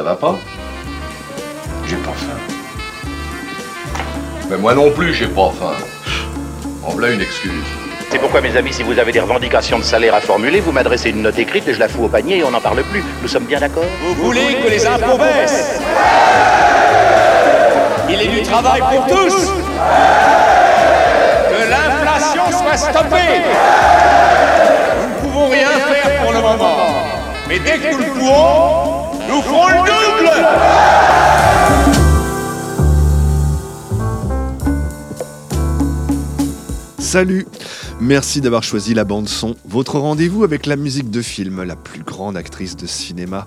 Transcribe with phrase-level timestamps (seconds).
[0.00, 0.34] Ça va pas
[1.86, 2.38] J'ai pas faim.
[4.48, 5.74] Mais moi non plus, j'ai pas faim.
[6.82, 7.66] En voilà une excuse.
[8.08, 11.10] C'est pourquoi, mes amis, si vous avez des revendications de salaire à formuler, vous m'adressez
[11.10, 13.04] une note écrite et je la fous au panier et on n'en parle plus.
[13.20, 15.78] Nous sommes bien d'accord Vous voulez que les impôts baissent
[18.08, 19.52] Il est du travail pour tous
[21.50, 23.42] Que l'inflation soit stoppée
[25.02, 26.76] Nous ne pouvons rien faire pour le moment.
[27.50, 28.99] Mais dès que nous le pourrons,
[29.30, 30.30] nous ferons le double.
[36.98, 37.46] Salut.
[38.02, 42.02] Merci d'avoir choisi la bande son, votre rendez-vous avec la musique de film, la plus
[42.02, 43.46] grande actrice de cinéma,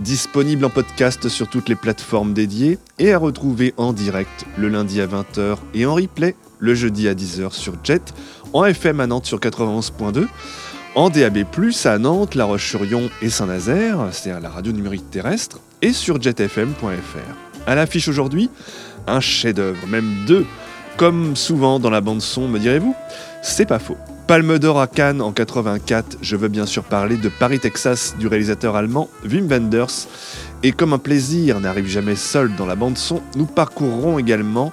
[0.00, 5.02] disponible en podcast sur toutes les plateformes dédiées et à retrouver en direct le lundi
[5.02, 8.14] à 20h et en replay le jeudi à 10h sur Jet,
[8.54, 10.26] en FM à Nantes sur 91.2,
[10.94, 11.44] en DAB+,
[11.84, 17.66] à Nantes, La Roche-sur-Yon et Saint-Nazaire, c'est-à-dire la radio numérique terrestre, et sur jetfm.fr.
[17.66, 18.50] À l'affiche aujourd'hui,
[19.06, 20.44] un chef-d'œuvre, même deux,
[20.96, 22.94] comme souvent dans la bande son, me direz-vous
[23.42, 23.96] C'est pas faux.
[24.26, 28.26] Palme d'or à Cannes en 84, je veux bien sûr parler de Paris, Texas du
[28.26, 30.06] réalisateur allemand Wim Wenders.
[30.62, 34.72] Et comme un plaisir n'arrive jamais seul dans la bande son, nous parcourrons également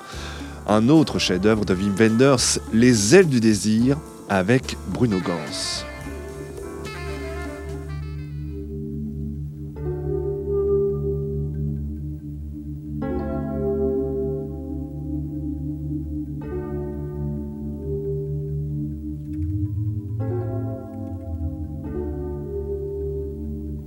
[0.68, 3.98] un autre chef-d'œuvre de Wim Wenders, Les ailes du désir,
[4.30, 5.86] avec Bruno Gans.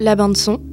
[0.00, 0.69] La bande son.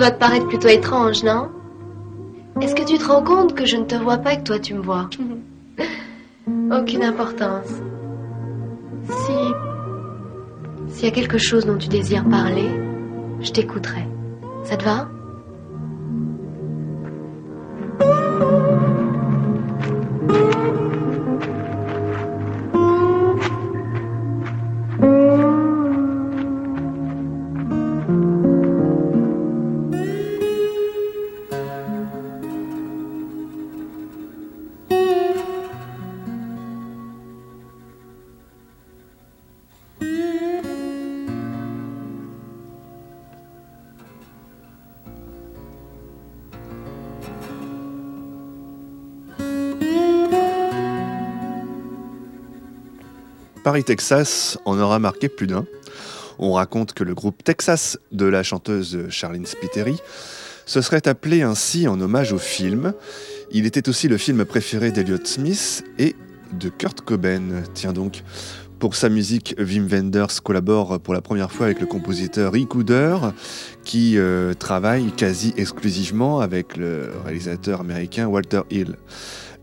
[0.00, 1.50] Doit te paraître plutôt étrange, non?
[2.62, 4.58] Est-ce que tu te rends compte que je ne te vois pas et que toi
[4.58, 5.10] tu me vois?
[6.46, 7.68] Aucune importance.
[9.06, 9.32] Si.
[10.88, 12.68] S'il y a quelque chose dont tu désires parler,
[13.42, 14.06] je t'écouterai.
[14.64, 15.09] Ça te va?
[53.70, 55.64] Paris, Texas en aura marqué plus d'un.
[56.40, 59.96] On raconte que le groupe Texas de la chanteuse Charlene Spiteri
[60.66, 62.94] se serait appelé ainsi en hommage au film.
[63.52, 66.16] Il était aussi le film préféré d'Elliott Smith et
[66.52, 67.62] de Kurt Cobain.
[67.72, 68.24] Tiens donc,
[68.80, 73.18] pour sa musique, Wim Wenders collabore pour la première fois avec le compositeur Rick Hooder,
[73.84, 78.96] qui euh, travaille quasi exclusivement avec le réalisateur américain Walter Hill.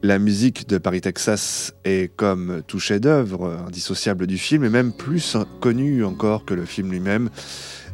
[0.03, 5.35] La musique de Paris, Texas est comme tout chef-d'œuvre indissociable du film et même plus
[5.59, 7.29] connu encore que le film lui-même.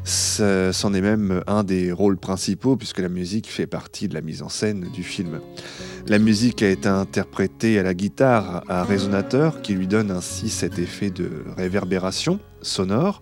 [0.04, 4.42] C'en est même un des rôles principaux puisque la musique fait partie de la mise
[4.42, 5.40] en scène du film.
[6.08, 10.78] La musique a été interprétée à la guitare à résonateur qui lui donne ainsi cet
[10.80, 13.22] effet de réverbération sonore,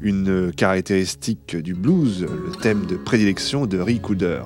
[0.00, 4.44] une caractéristique du blues, le thème de prédilection de Rick Hooder.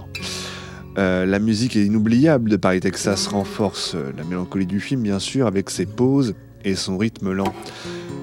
[0.99, 5.71] Euh, la musique inoubliable de Paris Texas renforce la mélancolie du film bien sûr avec
[5.71, 6.35] ses pauses
[6.65, 7.55] et son rythme lent.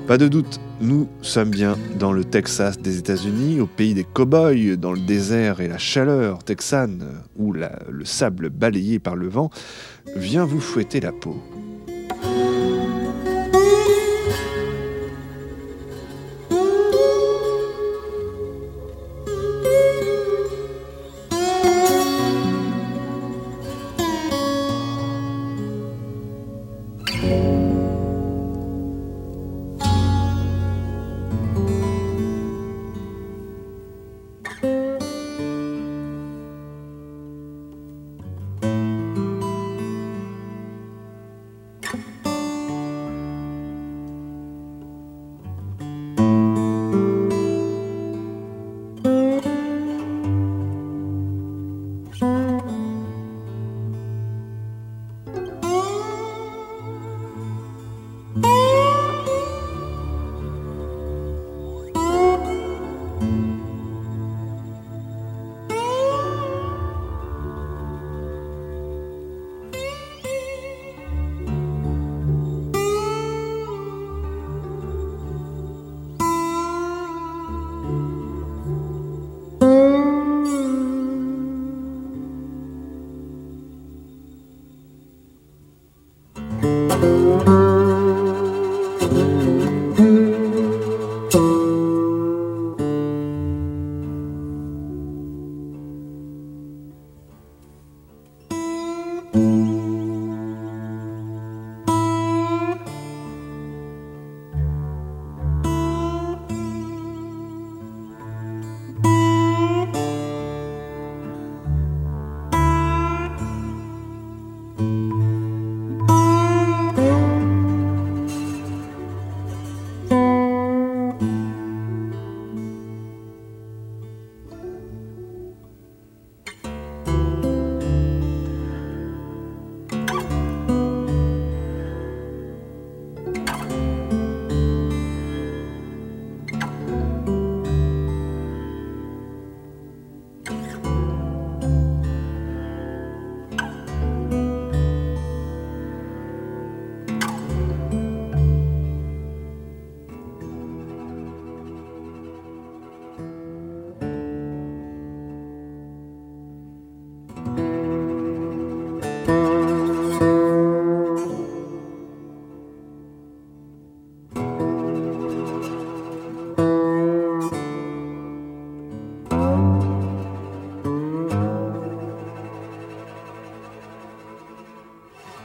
[0.08, 4.76] Pas de doute, nous sommes bien dans le Texas des États-Unis, au pays des cow-boys,
[4.76, 9.50] dans le désert et la chaleur texane, où le sable balayé par le vent
[10.18, 11.42] vient vous fouetter la peau.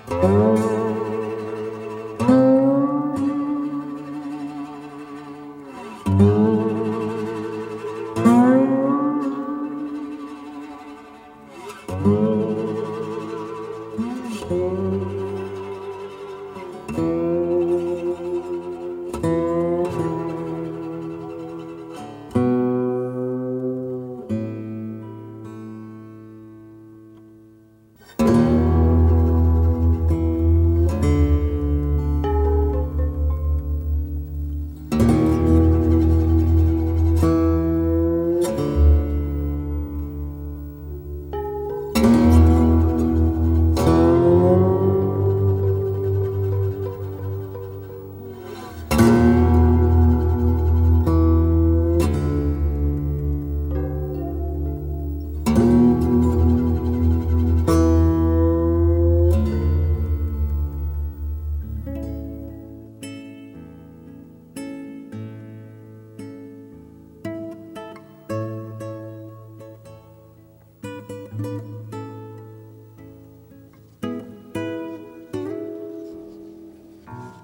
[0.09, 0.80] Música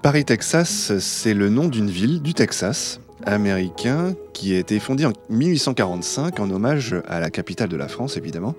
[0.07, 5.11] Paris, Texas, c'est le nom d'une ville du Texas américain qui a été fondée en
[5.29, 8.55] 1845 en hommage à la capitale de la France, évidemment.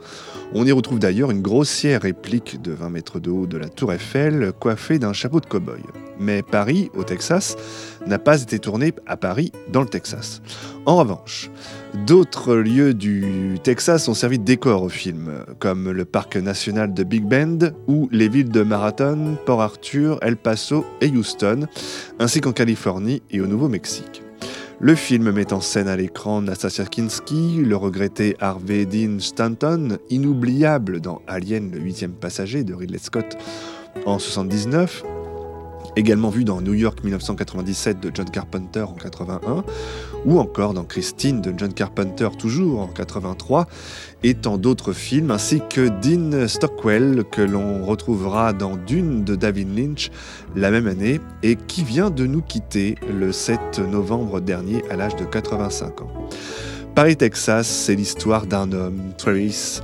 [0.52, 3.94] On y retrouve d'ailleurs une grossière réplique de 20 mètres de haut de la Tour
[3.94, 5.80] Eiffel coiffée d'un chapeau de cow-boy.
[6.18, 7.56] Mais Paris, au Texas,
[8.06, 10.42] n'a pas été tourné à Paris, dans le Texas.
[10.87, 11.50] En revanche,
[12.06, 17.02] d'autres lieux du Texas ont servi de décor au film, comme le parc national de
[17.04, 21.66] Big Bend ou les villes de Marathon, Port Arthur, El Paso et Houston,
[22.18, 24.22] ainsi qu'en Californie et au Nouveau-Mexique.
[24.80, 31.00] Le film met en scène à l'écran Nastasia Kinski, le regretté Harvey Dean Stanton, inoubliable
[31.00, 33.37] dans Alien le huitième passager de Ridley Scott
[34.06, 35.02] en 79,
[35.98, 39.64] également vu dans New York 1997 de John Carpenter en 81,
[40.24, 43.66] ou encore dans Christine de John Carpenter toujours en 83,
[44.22, 49.76] et tant d'autres films, ainsi que Dean Stockwell que l'on retrouvera dans Dune de David
[49.76, 50.10] Lynch
[50.54, 55.16] la même année, et qui vient de nous quitter le 7 novembre dernier à l'âge
[55.16, 56.28] de 85 ans.
[56.94, 59.80] Paris, Texas, c'est l'histoire d'un homme, Travis,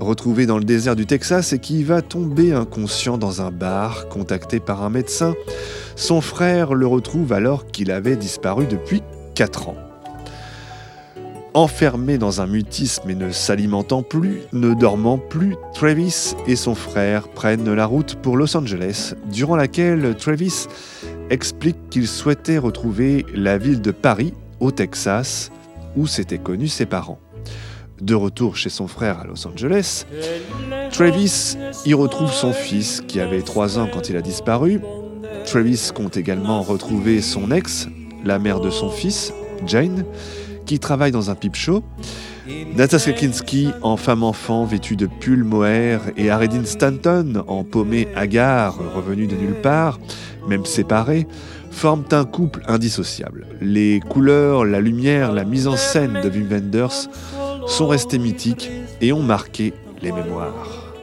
[0.00, 4.60] retrouvé dans le désert du Texas et qui va tomber inconscient dans un bar, contacté
[4.60, 5.34] par un médecin.
[5.96, 9.02] Son frère le retrouve alors qu'il avait disparu depuis
[9.34, 9.76] 4 ans.
[11.54, 17.28] Enfermé dans un mutisme et ne s'alimentant plus, ne dormant plus, Travis et son frère
[17.28, 20.66] prennent la route pour Los Angeles, durant laquelle Travis
[21.30, 25.50] explique qu'il souhaitait retrouver la ville de Paris, au Texas,
[25.96, 27.18] où s'étaient connus ses parents.
[28.00, 30.06] De retour chez son frère à Los Angeles,
[30.92, 34.80] Travis y retrouve son fils qui avait 3 ans quand il a disparu.
[35.44, 37.88] Travis compte également retrouver son ex,
[38.24, 39.32] la mère de son fils,
[39.66, 40.04] Jane,
[40.64, 41.82] qui travaille dans un pipe show.
[42.76, 49.26] Natasha Kinski en femme-enfant vêtue de pull mohair et Aredin Stanton en paumé hagard revenu
[49.26, 49.98] de nulle part,
[50.48, 51.26] même séparés,
[51.70, 53.46] forment un couple indissociable.
[53.60, 57.08] Les couleurs, la lumière, la mise en scène de Wim Wenders
[57.68, 58.70] sont restés mythiques
[59.00, 59.72] et ont marqué
[60.02, 60.94] les mémoires.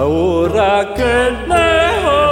[0.00, 1.14] Ahora que
[1.48, 2.28] lejos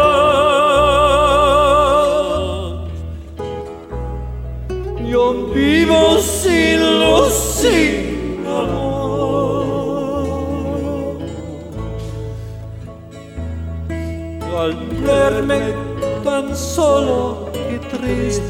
[5.10, 9.66] yo vivo sin luz, sin amor.
[14.60, 14.72] Al
[15.04, 15.60] verme
[16.22, 18.45] tan solo y triste,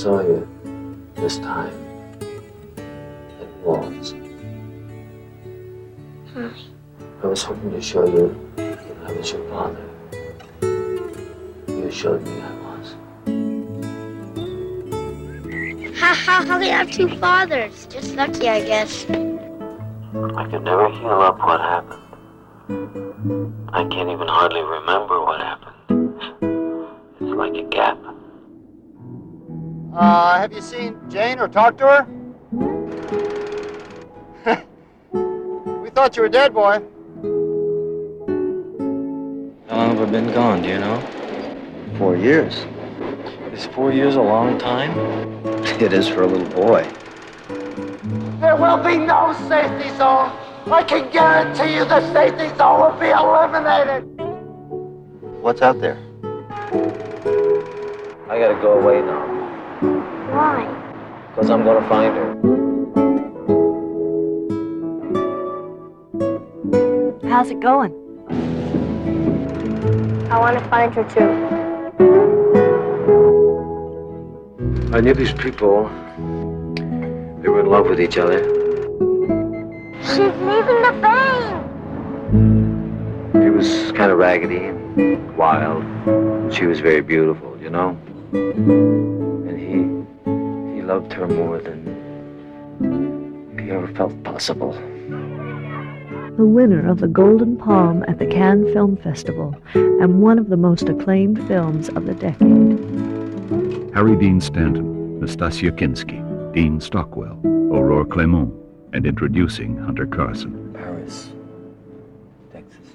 [0.00, 0.48] saw you
[1.14, 1.74] this time
[3.38, 4.14] at Waltz,
[7.22, 9.86] I was hoping to show you that I was your father.
[11.68, 12.96] You showed me I was.
[15.98, 17.86] How, how, how can you have two fathers?
[17.90, 19.04] Just lucky, I guess.
[20.40, 22.00] I could never heal up what happened.
[23.74, 25.76] I can't even hardly remember what happened.
[27.20, 27.98] It's like a gap.
[29.94, 32.06] Uh, have you seen Jane or talked to her?
[35.82, 36.80] we thought you were dead, boy.
[39.68, 41.04] How long have I been gone, do you know?
[41.98, 42.64] Four years.
[43.52, 44.90] Is four years a long time?
[45.80, 46.90] It is for a little boy.
[48.50, 50.32] There will be no safety zone.
[50.66, 54.02] I can guarantee you the safety zone will be eliminated.
[55.40, 55.96] What's out there?
[58.28, 59.24] I gotta go away now.
[60.34, 60.66] Why?
[61.28, 62.34] Because I'm gonna find her.
[67.30, 67.94] How's it going?
[70.28, 71.30] I want to find her too.
[74.92, 75.88] I knew these people.
[77.42, 78.38] They were in love with each other.
[80.02, 81.68] She's leaving the vein.
[83.42, 85.82] He was kind of raggedy and wild.
[86.52, 87.96] She was very beautiful, you know?
[88.32, 89.78] And he,
[90.74, 91.86] he loved her more than
[93.58, 94.72] he ever felt possible.
[96.36, 100.56] The winner of the Golden Palm at the Cannes Film Festival and one of the
[100.56, 102.78] most acclaimed films of the decade.
[103.94, 106.20] Harry Dean Stanton, Nastasia Kinsky,
[106.52, 107.40] Dean Stockwell,
[107.72, 108.52] Aurore Clement,
[108.92, 110.72] and introducing Hunter Carson.
[110.74, 111.30] Paris.
[112.52, 112.86] Texas.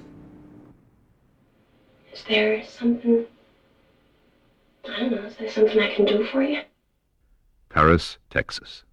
[2.12, 3.24] Is there something,
[4.84, 6.60] I don't know, is there something I can do for you?
[7.70, 8.84] Paris, Texas.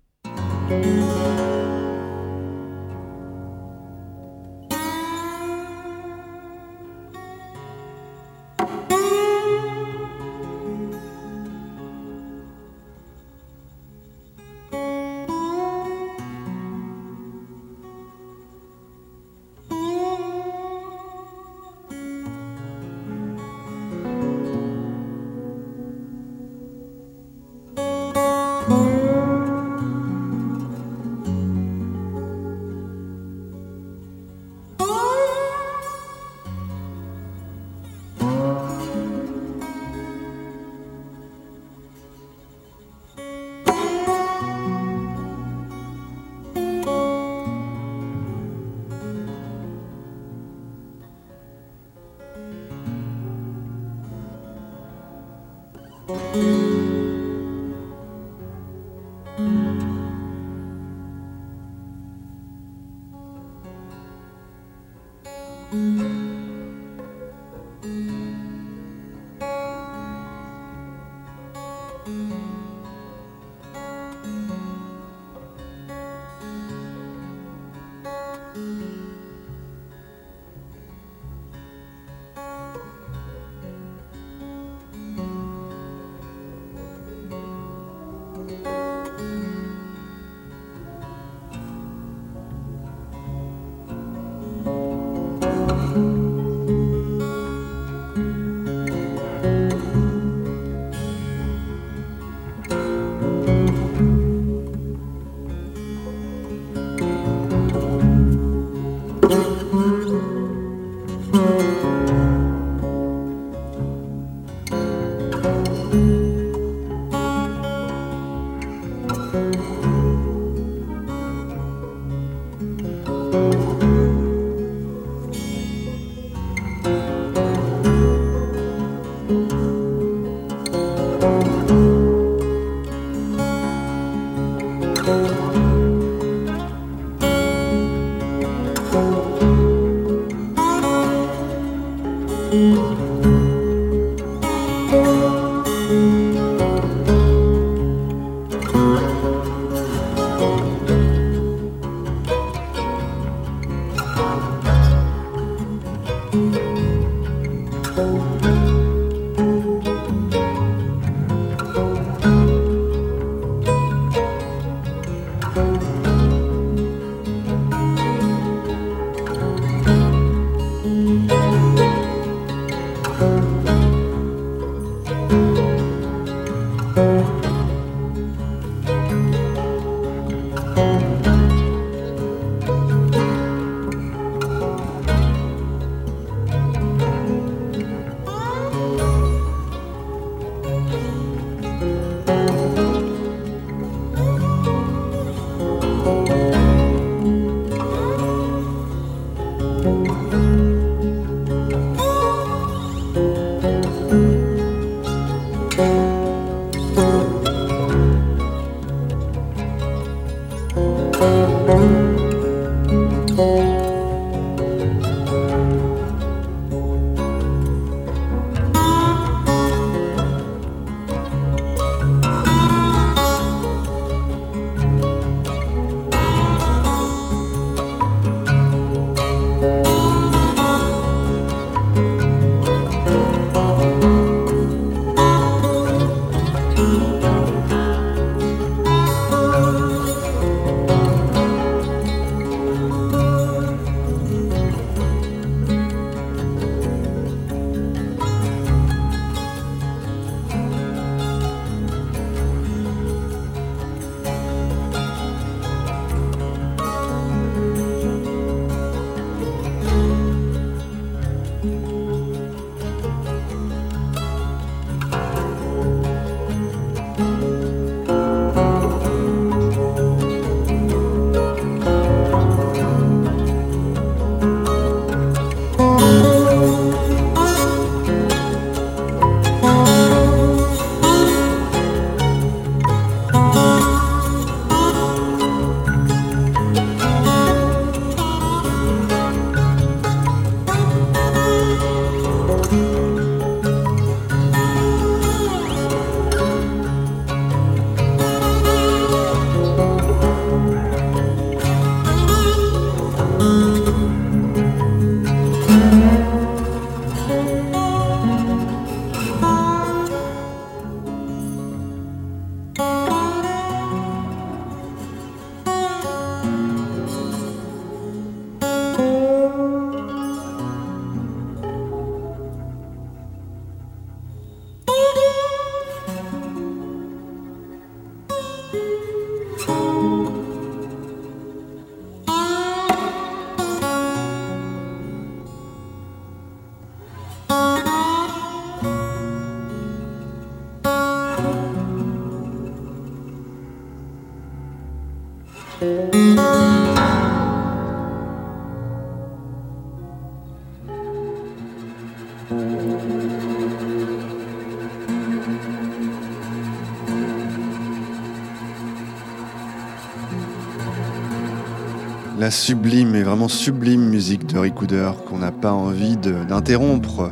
[362.43, 367.31] La sublime et vraiment sublime musique de Rick qu'on n'a pas envie d'interrompre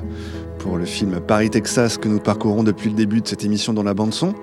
[0.58, 3.84] pour le film Paris, Texas que nous parcourons depuis le début de cette émission dans
[3.84, 4.34] la bande son.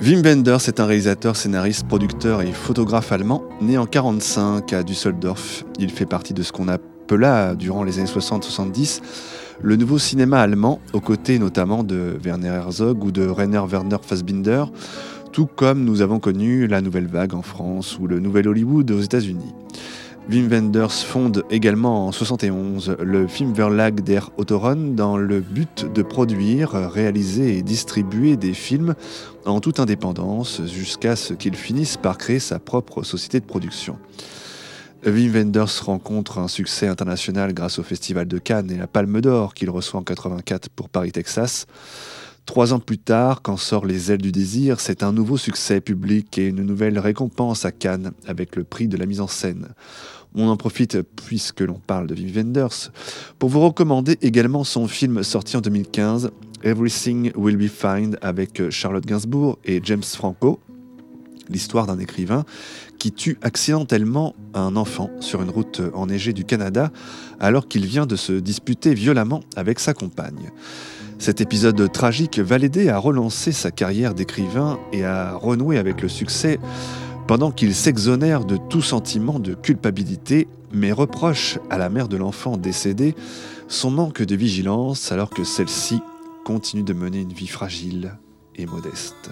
[0.00, 5.64] Wim Wenders est un réalisateur, scénariste, producteur et photographe allemand, né en 45 à Düsseldorf.
[5.80, 9.00] Il fait partie de ce qu'on appela, durant les années 60-70,
[9.62, 14.66] le nouveau cinéma allemand, aux côtés notamment de Werner Herzog ou de Rainer Werner Fassbinder,
[15.36, 19.02] tout comme nous avons connu la nouvelle vague en France ou le nouvel Hollywood aux
[19.02, 19.52] États-Unis.
[20.30, 26.70] Wim Wenders fonde également en 71 le Filmverlag der Autoren dans le but de produire,
[26.70, 28.94] réaliser et distribuer des films
[29.44, 33.98] en toute indépendance jusqu'à ce qu'il finisse par créer sa propre société de production.
[35.04, 39.52] Wim Wenders rencontre un succès international grâce au Festival de Cannes et la Palme d'Or
[39.52, 41.66] qu'il reçoit en 84 pour Paris, Texas.
[42.46, 46.38] Trois ans plus tard, quand sort Les ailes du désir, c'est un nouveau succès public
[46.38, 49.68] et une nouvelle récompense à Cannes avec le prix de la mise en scène.
[50.36, 52.92] On en profite, puisque l'on parle de Wim Wenders,
[53.40, 56.30] pour vous recommander également son film sorti en 2015,
[56.62, 60.60] Everything Will Be Fine, avec Charlotte Gainsbourg et James Franco,
[61.50, 62.44] l'histoire d'un écrivain
[62.98, 66.92] qui tue accidentellement un enfant sur une route enneigée du Canada
[67.40, 70.50] alors qu'il vient de se disputer violemment avec sa compagne.
[71.18, 76.08] Cet épisode tragique va l'aider à relancer sa carrière d'écrivain et à renouer avec le
[76.08, 76.58] succès
[77.26, 82.56] pendant qu'il s'exonère de tout sentiment de culpabilité, mais reproche à la mère de l'enfant
[82.56, 83.14] décédé
[83.68, 86.00] son manque de vigilance alors que celle-ci
[86.44, 88.16] continue de mener une vie fragile
[88.54, 89.30] et modeste.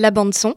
[0.00, 0.54] La bande son.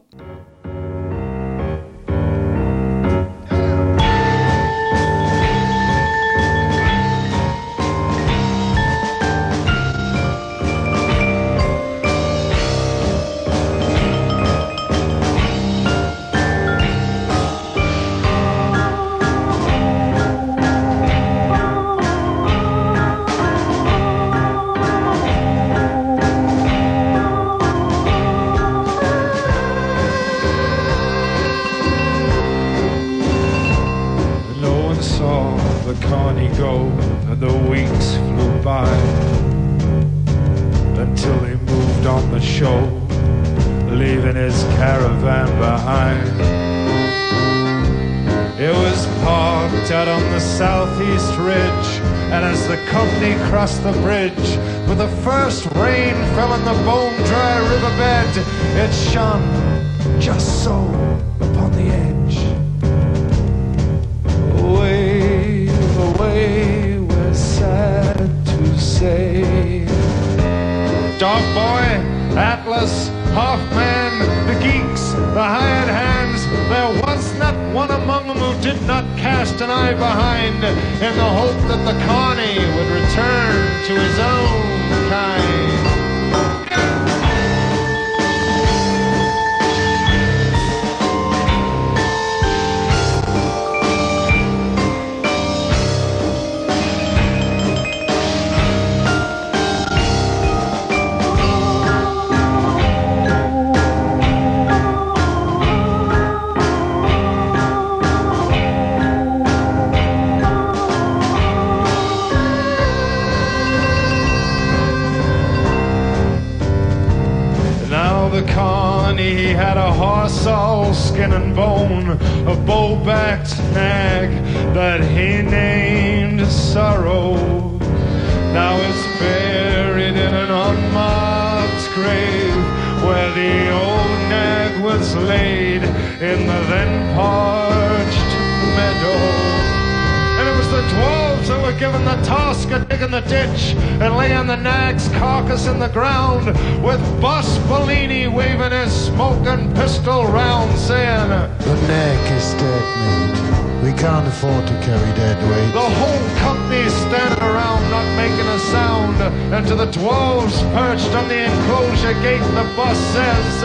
[154.02, 155.72] Can't afford to carry dead weight.
[155.72, 159.22] The whole company's standing around not making a sound,
[159.54, 163.62] and to the dwarves perched on the enclosure gate, the boss says,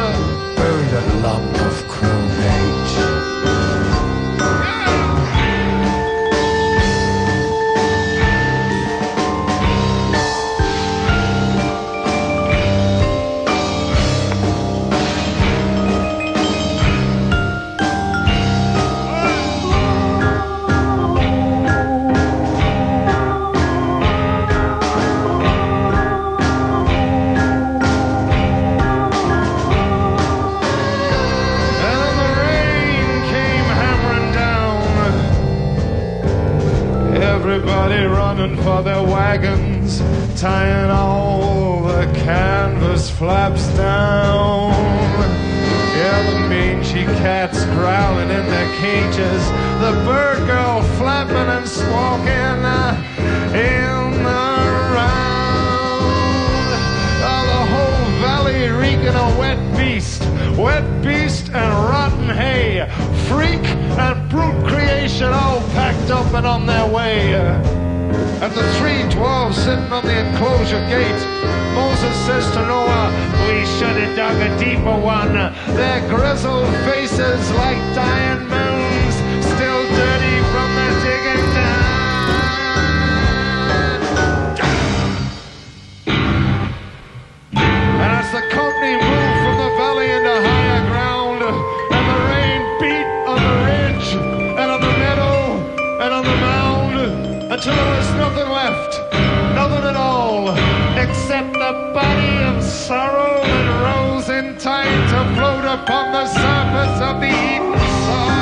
[0.55, 2.36] Bury that lump of crone
[38.37, 39.99] running for their wagons,
[40.39, 44.71] tying all the canvas flaps down.
[45.97, 49.43] Yeah, the mangy cats growling in their cages,
[49.81, 52.93] the bird girl flapping and squawking uh,
[53.53, 54.45] in the
[54.93, 55.97] round.
[57.25, 60.21] Oh, the whole valley reeking of wet beast,
[60.57, 62.87] wet beast and rotten hay,
[63.27, 63.65] freak
[63.97, 67.96] and brute creation all packed up and on their way.
[68.39, 71.21] And the three dwarves sitting on the enclosure gate,
[71.73, 73.09] Moses says to Noah,
[73.49, 75.33] We should have dug a deeper one.
[75.75, 78.36] Their grizzled faces like dying
[102.87, 107.35] sorrow that rose in time to float upon the surface of the
[108.05, 108.37] soil.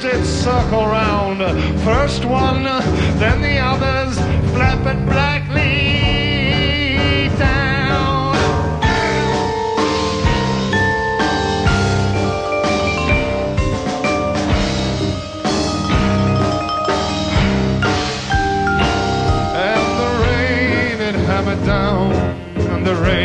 [0.00, 1.40] did circle round.
[1.82, 2.64] First one,
[3.18, 3.63] then the
[22.84, 23.23] the rain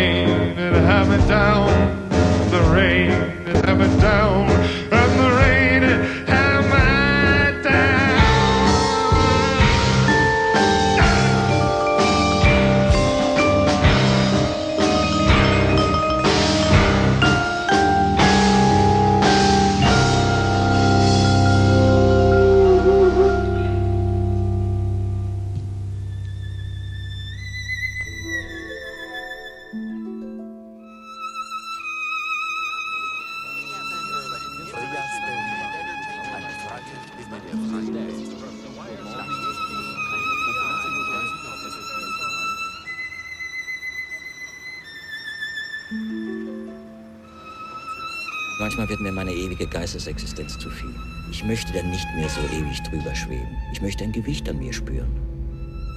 [49.89, 50.93] ewige Geistesexistenz zu viel.
[51.31, 53.57] Ich möchte dann nicht mehr so ewig drüber schweben.
[53.73, 55.09] Ich möchte ein Gewicht an mir spüren,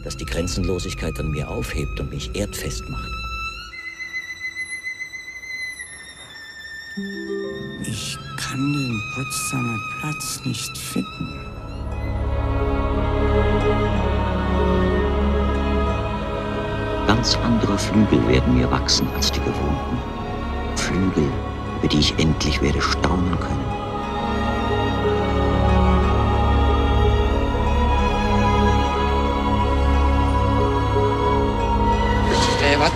[0.04, 3.10] das die Grenzenlosigkeit an mir aufhebt und mich erdfest macht.
[7.86, 11.40] Ich kann den Potsdamer Platz nicht finden.
[17.06, 19.98] Ganz andere Flügel werden mir wachsen als die gewohnten.
[20.76, 21.28] Flügel,
[21.78, 23.81] über die ich endlich werde staunen können.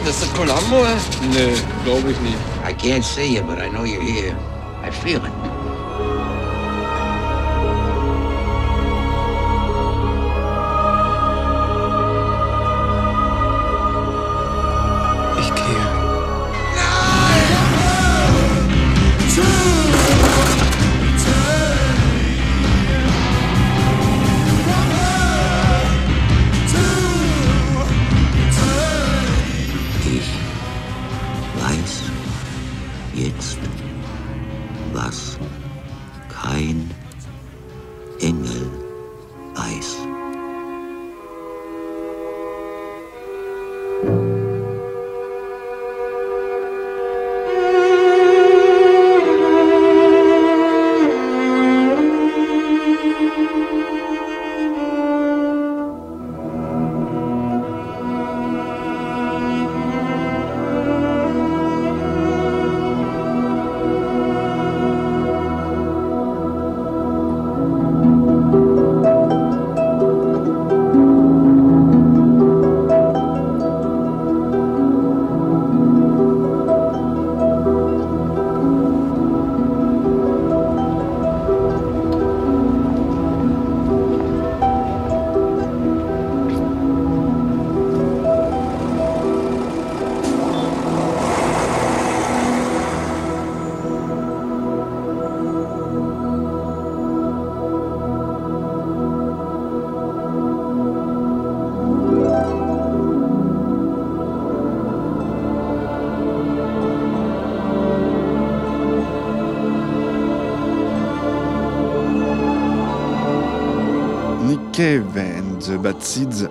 [0.06, 0.86] Das ist Columbo?
[1.32, 2.38] Nö, glaube ich nicht.
[2.64, 4.36] I can't see you, but I know you're here.
[4.84, 5.45] I feel it.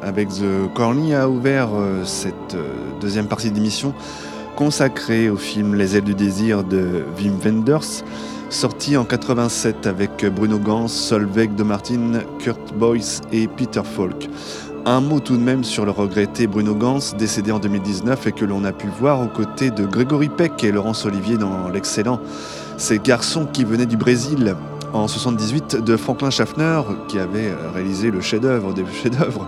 [0.03, 2.67] Avec The Corny a ouvert euh, cette euh,
[3.01, 3.95] deuxième partie d'émission
[4.55, 8.03] consacrée au film Les ailes du désir de Wim Wenders,
[8.51, 14.29] sorti en 87 avec Bruno Gans, Solveig de Martin, Kurt Boyce et Peter Falk.
[14.85, 18.45] Un mot tout de même sur le regretté Bruno Gans, décédé en 2019 et que
[18.45, 22.19] l'on a pu voir aux côtés de Grégory Peck et Laurence Olivier dans l'excellent
[22.77, 24.55] Ces garçons qui venaient du Brésil
[24.95, 29.47] en 78 de Franklin Schaffner qui avait euh, réalisé le chef-d'œuvre des chefs-d'œuvre,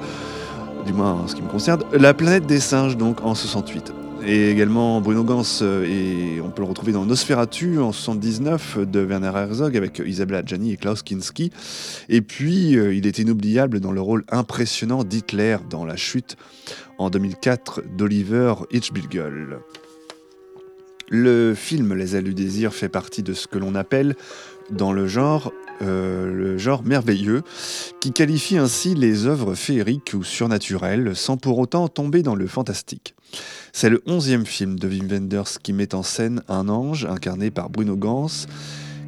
[0.85, 3.93] du moins en ce qui me concerne, La planète des singes donc en 68.
[4.25, 8.99] Et également Bruno Gans, euh, et on peut le retrouver dans Nosferatu en 79 de
[8.99, 11.51] Werner Herzog avec Isabella Adjani et Klaus Kinski.
[12.09, 16.35] Et puis euh, il est inoubliable dans le rôle impressionnant d'Hitler dans La chute
[16.97, 19.59] en 2004 d'Oliver Hitchbilgel.
[21.09, 24.17] Le film Les ailes du désir fait partie de ce que l'on appelle
[24.71, 25.51] dans le genre
[25.81, 27.43] euh, le genre merveilleux,
[27.99, 33.13] qui qualifie ainsi les œuvres féeriques ou surnaturelles sans pour autant tomber dans le fantastique.
[33.73, 37.69] C'est le onzième film de Wim Wenders qui met en scène un ange incarné par
[37.69, 38.47] Bruno Gans,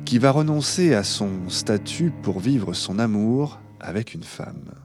[0.05, 4.78] qui va renoncer à son statut pour vivre son amour avec une femme.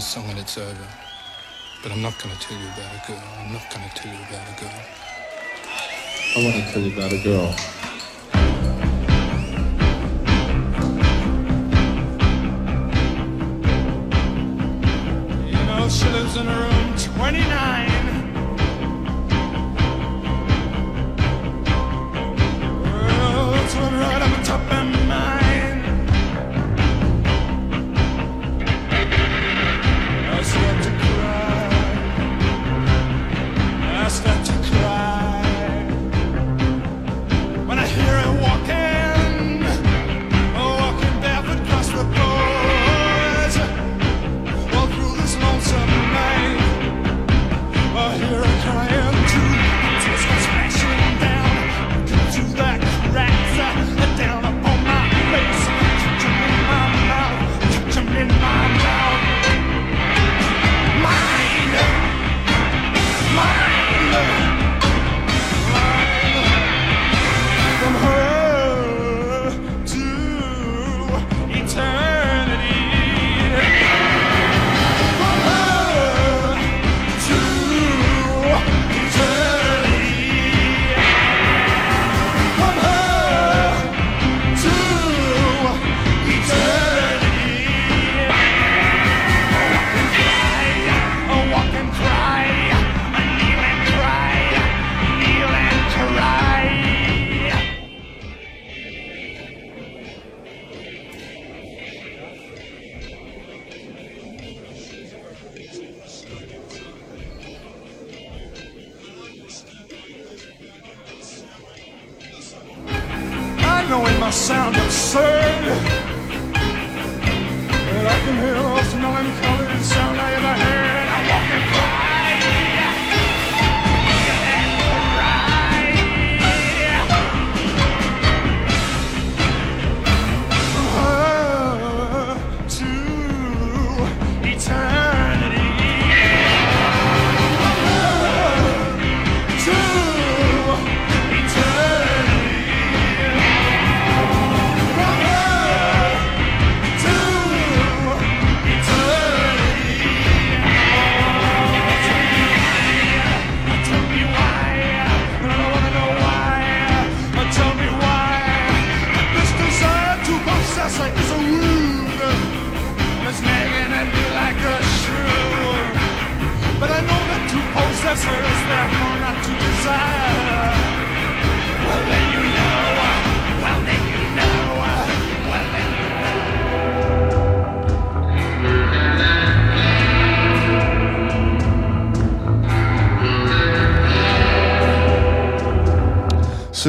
[0.00, 0.86] Song and it's over.
[1.82, 3.22] But I'm not gonna tell you about a girl.
[3.38, 4.82] I'm not gonna tell you about a girl.
[6.36, 7.79] I wanna tell you about a girl.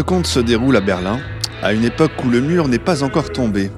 [0.02, 1.20] Ce conte se déroule à Berlin,
[1.62, 3.70] à une époque où le mur n'est pas encore tombé.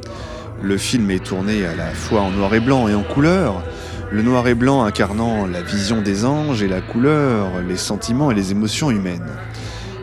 [0.62, 3.62] Le film est tourné à la fois en noir et blanc et en couleur,
[4.10, 8.36] le noir et blanc incarnant la vision des anges et la couleur, les sentiments et
[8.36, 9.30] les émotions humaines.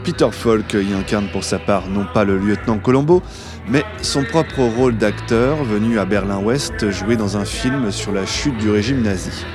[0.05, 3.23] Peter Falk y incarne pour sa part non pas le lieutenant Colombo,
[3.66, 8.59] mais son propre rôle d'acteur venu à Berlin-Ouest jouer dans un film sur la chute
[8.59, 9.47] du régime nazi.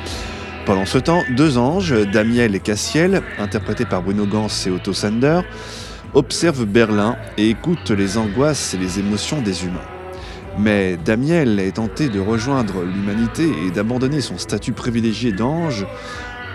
[0.66, 5.42] Pendant ce temps, deux anges, Damiel et Cassiel, interprétés par Bruno Gans et Otto Sander,
[6.16, 9.86] observent Berlin et écoutent les angoisses et les émotions des humains.
[10.58, 15.86] Mais Damiel est tenté de rejoindre l'humanité et d'abandonner son statut privilégié d'ange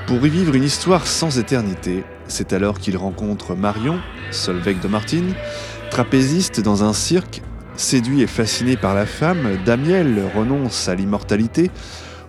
[0.07, 2.03] pour y vivre une histoire sans éternité.
[2.27, 4.01] C'est alors qu'il rencontre Marion,
[4.31, 5.25] Solveig de Martin,
[5.91, 7.43] trapéziste dans un cirque.
[7.77, 11.71] Séduit et fasciné par la femme, Damiel renonce à l'immortalité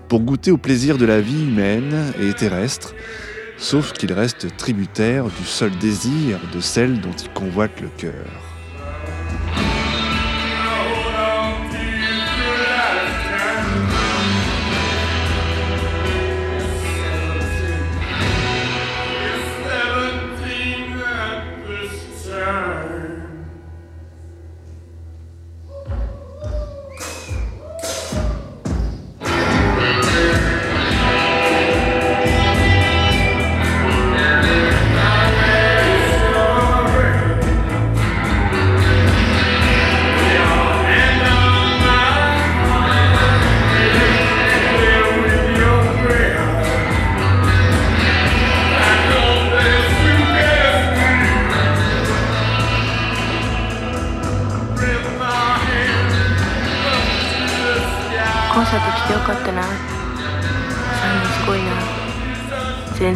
[0.09, 2.93] pour goûter au plaisir de la vie humaine et terrestre,
[3.61, 8.50] sauf qu'il reste tributaire du seul désir de celle dont il convoite le cœur.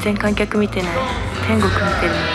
[0.06, 0.94] 然観客見てない。
[1.42, 2.14] 天国見てる。
[2.20, 2.35] みた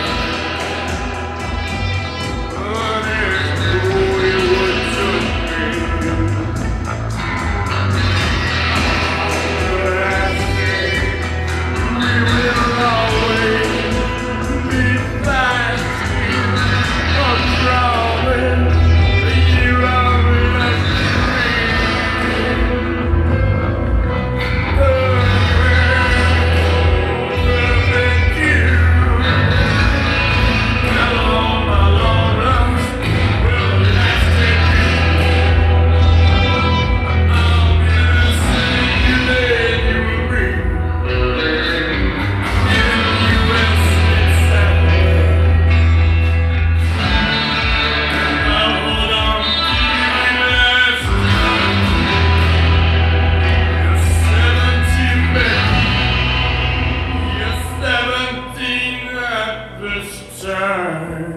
[59.93, 61.30] this time.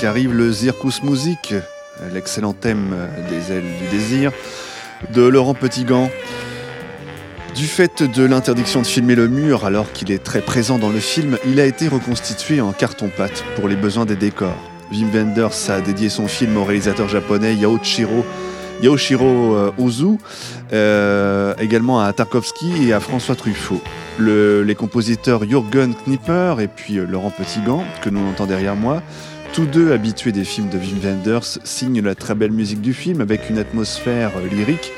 [0.00, 1.54] Qu'arrive le Zirkus Music,
[2.12, 2.94] l'excellent thème
[3.28, 4.32] des ailes du désir
[5.12, 6.10] de Laurent Petitgant.
[7.54, 11.00] Du fait de l'interdiction de filmer le mur alors qu'il est très présent dans le
[11.00, 14.56] film, il a été reconstitué en carton-pâte pour les besoins des décors.
[14.92, 18.24] Wim Wenders a dédié son film au réalisateur japonais Yaoshiro,
[18.82, 20.16] Yaoshiro euh, Ozu,
[20.72, 23.82] euh, également à Tarkovsky et à François Truffaut.
[24.18, 29.02] Le- les compositeurs Jürgen Knipper et puis euh, Laurent Petitgant, que nous entend derrière moi,
[29.52, 33.20] tous deux habitués des films de Wim Wenders, signent la très belle musique du film
[33.20, 34.92] avec une atmosphère lyrique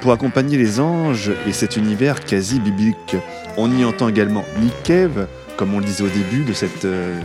[0.00, 3.16] pour accompagner les anges et cet univers quasi biblique.
[3.56, 7.20] On y entend également Nick Cave, comme on le disait au début de cette euh,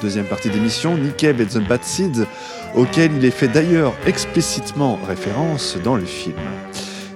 [0.00, 2.26] deuxième partie d'émission, Nick Cave et The Bad Seeds,
[2.74, 6.36] auquel il est fait d'ailleurs explicitement référence dans le film.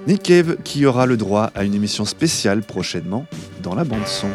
[0.07, 3.25] Nick Cave qui aura le droit à une émission spéciale prochainement
[3.61, 4.29] dans la bande son.